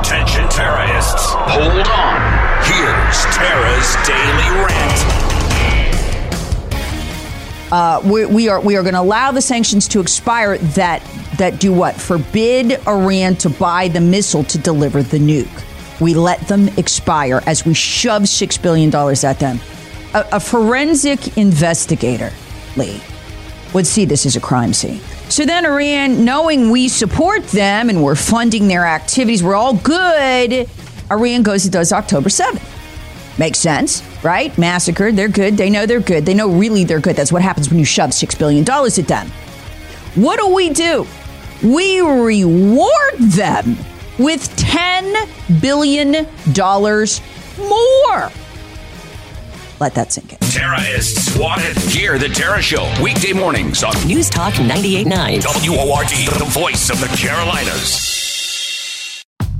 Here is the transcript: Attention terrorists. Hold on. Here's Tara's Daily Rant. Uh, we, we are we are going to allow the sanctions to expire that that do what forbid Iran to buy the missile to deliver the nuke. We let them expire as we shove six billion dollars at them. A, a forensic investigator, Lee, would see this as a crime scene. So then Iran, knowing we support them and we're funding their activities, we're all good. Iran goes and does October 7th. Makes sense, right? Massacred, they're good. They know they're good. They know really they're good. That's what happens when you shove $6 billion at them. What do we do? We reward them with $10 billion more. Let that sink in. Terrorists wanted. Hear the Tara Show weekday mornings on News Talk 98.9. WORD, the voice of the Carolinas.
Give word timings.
Attention 0.00 0.48
terrorists. 0.48 1.26
Hold 1.32 1.86
on. 1.88 2.42
Here's 2.64 3.24
Tara's 3.34 3.96
Daily 4.06 4.50
Rant. 4.64 5.22
Uh, 7.72 8.00
we, 8.04 8.26
we 8.26 8.48
are 8.48 8.60
we 8.60 8.76
are 8.76 8.82
going 8.82 8.94
to 8.94 9.00
allow 9.00 9.32
the 9.32 9.40
sanctions 9.40 9.88
to 9.88 10.00
expire 10.00 10.58
that 10.58 11.02
that 11.38 11.58
do 11.58 11.72
what 11.72 11.94
forbid 11.94 12.86
Iran 12.86 13.36
to 13.36 13.48
buy 13.48 13.88
the 13.88 14.00
missile 14.00 14.44
to 14.44 14.58
deliver 14.58 15.02
the 15.02 15.18
nuke. 15.18 16.00
We 16.00 16.14
let 16.14 16.40
them 16.48 16.68
expire 16.76 17.40
as 17.46 17.64
we 17.64 17.72
shove 17.74 18.28
six 18.28 18.58
billion 18.58 18.90
dollars 18.90 19.24
at 19.24 19.38
them. 19.38 19.58
A, 20.14 20.26
a 20.32 20.40
forensic 20.40 21.38
investigator, 21.38 22.30
Lee, 22.76 23.00
would 23.72 23.86
see 23.86 24.04
this 24.04 24.26
as 24.26 24.36
a 24.36 24.40
crime 24.40 24.74
scene. 24.74 25.00
So 25.32 25.46
then 25.46 25.64
Iran, 25.64 26.26
knowing 26.26 26.68
we 26.68 26.88
support 26.88 27.42
them 27.44 27.88
and 27.88 28.04
we're 28.04 28.16
funding 28.16 28.68
their 28.68 28.84
activities, 28.84 29.42
we're 29.42 29.54
all 29.54 29.72
good. 29.72 30.68
Iran 31.10 31.42
goes 31.42 31.64
and 31.64 31.72
does 31.72 31.90
October 31.90 32.28
7th. 32.28 32.60
Makes 33.38 33.58
sense, 33.58 34.02
right? 34.22 34.56
Massacred, 34.58 35.16
they're 35.16 35.28
good. 35.28 35.56
They 35.56 35.70
know 35.70 35.86
they're 35.86 36.00
good. 36.00 36.26
They 36.26 36.34
know 36.34 36.50
really 36.50 36.84
they're 36.84 37.00
good. 37.00 37.16
That's 37.16 37.32
what 37.32 37.40
happens 37.40 37.70
when 37.70 37.78
you 37.78 37.86
shove 37.86 38.10
$6 38.10 38.38
billion 38.38 38.62
at 38.62 39.08
them. 39.08 39.28
What 40.16 40.38
do 40.38 40.54
we 40.54 40.68
do? 40.68 41.06
We 41.62 42.02
reward 42.02 43.14
them 43.18 43.78
with 44.18 44.54
$10 44.56 45.62
billion 45.62 46.26
more. 47.58 48.41
Let 49.82 49.94
that 49.94 50.12
sink 50.12 50.32
in. 50.32 50.38
Terrorists 50.38 51.36
wanted. 51.36 51.76
Hear 51.76 52.16
the 52.16 52.28
Tara 52.28 52.62
Show 52.62 52.88
weekday 53.02 53.32
mornings 53.32 53.82
on 53.82 53.92
News 54.06 54.30
Talk 54.30 54.54
98.9. 54.54 55.42
WORD, 55.68 56.38
the 56.38 56.44
voice 56.44 56.88
of 56.88 57.00
the 57.00 57.08
Carolinas. 57.16 58.21